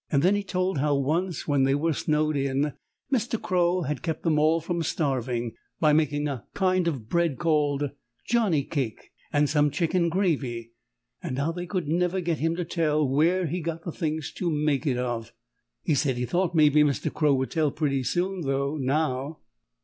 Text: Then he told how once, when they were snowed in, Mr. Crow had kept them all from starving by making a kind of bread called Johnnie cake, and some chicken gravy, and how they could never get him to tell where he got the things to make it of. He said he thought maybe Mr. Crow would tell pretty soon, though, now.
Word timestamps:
Then 0.11 0.33
he 0.33 0.41
told 0.41 0.79
how 0.79 0.95
once, 0.95 1.47
when 1.47 1.61
they 1.61 1.75
were 1.75 1.93
snowed 1.93 2.35
in, 2.35 2.73
Mr. 3.13 3.39
Crow 3.39 3.83
had 3.83 4.01
kept 4.01 4.23
them 4.23 4.39
all 4.39 4.59
from 4.59 4.81
starving 4.81 5.53
by 5.79 5.93
making 5.93 6.27
a 6.27 6.43
kind 6.55 6.87
of 6.87 7.07
bread 7.07 7.37
called 7.37 7.91
Johnnie 8.25 8.63
cake, 8.63 9.11
and 9.31 9.47
some 9.47 9.69
chicken 9.69 10.09
gravy, 10.09 10.71
and 11.21 11.37
how 11.37 11.51
they 11.51 11.67
could 11.67 11.87
never 11.87 12.19
get 12.19 12.39
him 12.39 12.55
to 12.55 12.65
tell 12.65 13.07
where 13.07 13.45
he 13.45 13.61
got 13.61 13.83
the 13.83 13.91
things 13.91 14.31
to 14.37 14.49
make 14.49 14.87
it 14.87 14.97
of. 14.97 15.33
He 15.83 15.93
said 15.93 16.17
he 16.17 16.25
thought 16.25 16.55
maybe 16.55 16.81
Mr. 16.81 17.13
Crow 17.13 17.35
would 17.35 17.51
tell 17.51 17.69
pretty 17.69 18.01
soon, 18.01 18.41
though, 18.41 18.77
now. 18.79 19.37